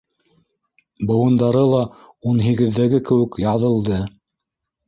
[1.11, 1.83] Быуындары ла
[2.31, 4.01] ун һигеҙҙәге кеүек яҙылды.